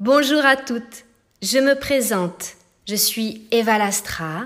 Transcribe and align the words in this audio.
Bonjour 0.00 0.46
à 0.46 0.56
toutes. 0.56 1.04
Je 1.42 1.58
me 1.58 1.78
présente. 1.78 2.54
Je 2.88 2.94
suis 2.94 3.46
Eva 3.50 3.76
Lastra. 3.76 4.44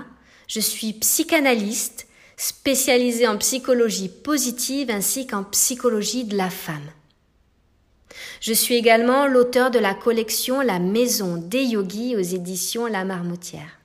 Je 0.49 0.59
suis 0.59 0.91
psychanalyste 0.91 2.07
spécialisée 2.35 3.25
en 3.25 3.37
psychologie 3.37 4.09
positive 4.09 4.91
ainsi 4.91 5.27
qu'en 5.27 5.45
psychologie 5.45 6.25
de 6.25 6.35
la 6.35 6.49
femme. 6.49 6.91
Je 8.41 8.51
suis 8.51 8.75
également 8.75 9.27
l'auteur 9.27 9.71
de 9.71 9.79
la 9.79 9.93
collection 9.93 10.59
La 10.59 10.79
Maison 10.79 11.37
des 11.37 11.63
Yogis 11.63 12.17
aux 12.17 12.19
éditions 12.19 12.87
La 12.87 13.05
Marmoutière. 13.05 13.79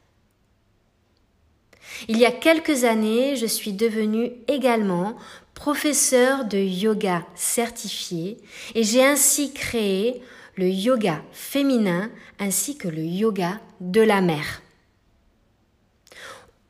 Il 2.09 2.19
y 2.19 2.27
a 2.27 2.33
quelques 2.33 2.83
années, 2.83 3.37
je 3.37 3.47
suis 3.47 3.75
devenue 3.75 4.33
également 4.49 5.17
professeur 5.55 6.47
de 6.47 6.59
yoga 6.59 7.25
certifié 7.37 8.39
et 8.75 8.83
j'ai 8.83 9.05
ainsi 9.05 9.53
créé 9.53 10.21
le 10.61 10.69
yoga 10.69 11.23
féminin 11.33 12.11
ainsi 12.39 12.77
que 12.77 12.87
le 12.87 13.03
yoga 13.03 13.59
de 13.81 14.03
la 14.03 14.21
mer. 14.21 14.61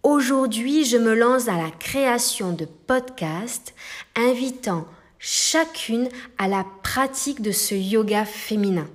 Aujourd'hui, 0.05 0.85
je 0.85 0.97
me 0.97 1.13
lance 1.13 1.49
à 1.49 1.57
la 1.57 1.73
création 1.73 2.53
de 2.53 2.67
podcasts 2.67 3.75
invitant 4.15 4.87
chacune 5.19 6.09
à 6.39 6.47
la 6.47 6.65
pratique 6.85 7.43
de 7.43 7.51
ce 7.51 7.75
yoga 7.75 8.25
féminin. 8.25 8.89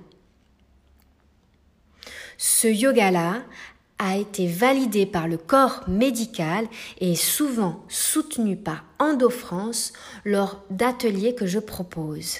Ce 2.38 2.66
yoga-là 2.66 3.42
a 3.98 4.16
été 4.16 4.46
validé 4.46 5.04
par 5.04 5.28
le 5.28 5.36
corps 5.36 5.84
médical 5.88 6.66
et 7.00 7.16
souvent 7.16 7.84
soutenu 7.88 8.56
par 8.56 8.82
EndoFrance 8.98 9.92
lors 10.24 10.64
d'ateliers 10.70 11.34
que 11.34 11.46
je 11.46 11.58
propose, 11.58 12.38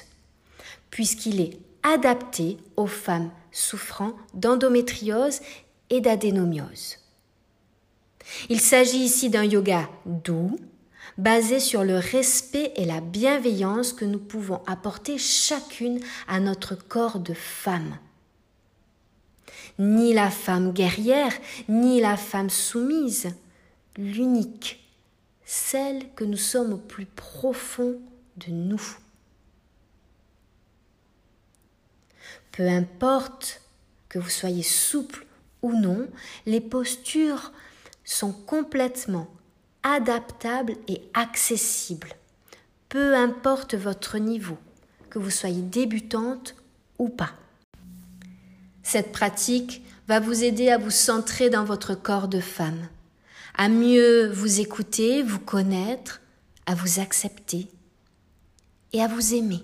puisqu'il 0.90 1.42
est 1.42 1.65
adapté 1.86 2.58
aux 2.76 2.88
femmes 2.88 3.30
souffrant 3.52 4.12
d'endométriose 4.34 5.40
et 5.88 6.00
d'adénomiose. 6.00 6.98
Il 8.48 8.60
s'agit 8.60 8.98
ici 8.98 9.30
d'un 9.30 9.44
yoga 9.44 9.88
doux, 10.04 10.58
basé 11.16 11.60
sur 11.60 11.84
le 11.84 11.96
respect 11.96 12.72
et 12.76 12.84
la 12.84 13.00
bienveillance 13.00 13.92
que 13.92 14.04
nous 14.04 14.18
pouvons 14.18 14.60
apporter 14.66 15.16
chacune 15.16 16.00
à 16.26 16.40
notre 16.40 16.74
corps 16.74 17.20
de 17.20 17.34
femme. 17.34 17.96
Ni 19.78 20.12
la 20.12 20.30
femme 20.30 20.72
guerrière, 20.72 21.32
ni 21.68 22.00
la 22.00 22.16
femme 22.16 22.50
soumise, 22.50 23.28
l'unique, 23.96 24.80
celle 25.44 26.12
que 26.14 26.24
nous 26.24 26.36
sommes 26.36 26.72
au 26.72 26.78
plus 26.78 27.06
profond 27.06 27.96
de 28.38 28.50
nous. 28.50 28.82
Peu 32.56 32.66
importe 32.68 33.60
que 34.08 34.18
vous 34.18 34.30
soyez 34.30 34.62
souple 34.62 35.26
ou 35.60 35.78
non, 35.78 36.08
les 36.46 36.62
postures 36.62 37.52
sont 38.02 38.32
complètement 38.32 39.28
adaptables 39.82 40.74
et 40.88 41.02
accessibles. 41.12 42.14
Peu 42.88 43.14
importe 43.14 43.74
votre 43.74 44.16
niveau, 44.16 44.56
que 45.10 45.18
vous 45.18 45.30
soyez 45.30 45.60
débutante 45.60 46.54
ou 46.98 47.10
pas. 47.10 47.34
Cette 48.82 49.12
pratique 49.12 49.82
va 50.08 50.18
vous 50.18 50.42
aider 50.42 50.70
à 50.70 50.78
vous 50.78 50.90
centrer 50.90 51.50
dans 51.50 51.64
votre 51.64 51.94
corps 51.94 52.28
de 52.28 52.40
femme, 52.40 52.88
à 53.54 53.68
mieux 53.68 54.32
vous 54.32 54.60
écouter, 54.60 55.22
vous 55.22 55.40
connaître, 55.40 56.22
à 56.64 56.74
vous 56.74 57.00
accepter 57.00 57.68
et 58.94 59.02
à 59.02 59.08
vous 59.08 59.34
aimer. 59.34 59.62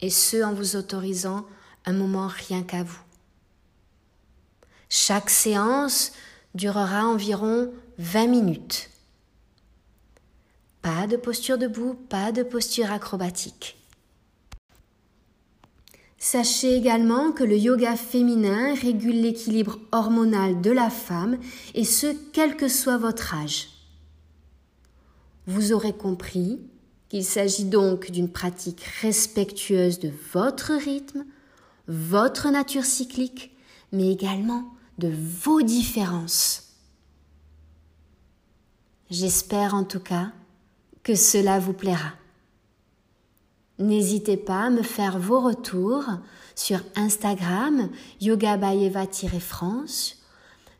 Et 0.00 0.10
ce, 0.10 0.42
en 0.42 0.52
vous 0.52 0.74
autorisant 0.74 1.46
moment 1.92 2.28
rien 2.28 2.62
qu'à 2.62 2.82
vous. 2.82 3.00
Chaque 4.88 5.30
séance 5.30 6.12
durera 6.54 7.06
environ 7.06 7.72
20 7.98 8.26
minutes. 8.26 8.90
Pas 10.82 11.06
de 11.06 11.16
posture 11.16 11.58
debout, 11.58 11.94
pas 12.08 12.32
de 12.32 12.42
posture 12.42 12.90
acrobatique. 12.90 13.76
Sachez 16.18 16.76
également 16.76 17.32
que 17.32 17.44
le 17.44 17.56
yoga 17.56 17.96
féminin 17.96 18.74
régule 18.74 19.22
l'équilibre 19.22 19.78
hormonal 19.90 20.60
de 20.60 20.70
la 20.70 20.90
femme 20.90 21.38
et 21.74 21.84
ce, 21.84 22.14
quel 22.32 22.56
que 22.56 22.68
soit 22.68 22.98
votre 22.98 23.34
âge. 23.34 23.68
Vous 25.46 25.72
aurez 25.72 25.94
compris 25.94 26.60
qu'il 27.08 27.24
s'agit 27.24 27.64
donc 27.64 28.10
d'une 28.10 28.30
pratique 28.30 28.82
respectueuse 29.00 29.98
de 29.98 30.12
votre 30.32 30.72
rythme, 30.74 31.24
votre 31.88 32.50
nature 32.50 32.84
cyclique, 32.84 33.56
mais 33.92 34.10
également 34.10 34.64
de 34.98 35.12
vos 35.42 35.62
différences. 35.62 36.74
J'espère 39.10 39.74
en 39.74 39.84
tout 39.84 40.00
cas 40.00 40.32
que 41.02 41.14
cela 41.14 41.58
vous 41.58 41.72
plaira. 41.72 42.12
N'hésitez 43.78 44.36
pas 44.36 44.66
à 44.66 44.70
me 44.70 44.82
faire 44.82 45.18
vos 45.18 45.40
retours 45.40 46.04
sur 46.54 46.80
Instagram 46.96 47.88
yoga-by-eva-france, 48.20 50.18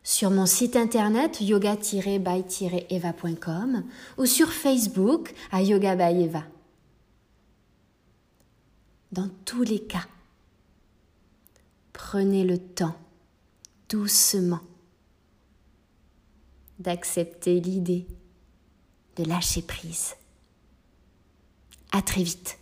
sur 0.03 0.29
mon 0.29 0.45
site 0.45 0.75
internet 0.75 1.41
yoga-by-eva.com 1.41 3.83
ou 4.17 4.25
sur 4.25 4.51
Facebook 4.51 5.33
à 5.51 5.63
Yoga 5.63 5.95
by 5.95 6.23
Eva. 6.23 6.43
Dans 9.11 9.29
tous 9.45 9.63
les 9.63 9.79
cas, 9.79 10.05
prenez 12.11 12.43
le 12.43 12.57
temps, 12.57 12.97
doucement, 13.87 14.59
d'accepter 16.77 17.61
l'idée 17.61 18.05
de 19.15 19.23
lâcher 19.23 19.61
prise. 19.61 20.17
À 21.93 22.01
très 22.01 22.21
vite. 22.21 22.57